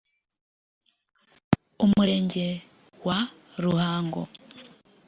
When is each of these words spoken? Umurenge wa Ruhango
Umurenge 1.85 2.45
wa 3.05 3.19
Ruhango 3.63 4.21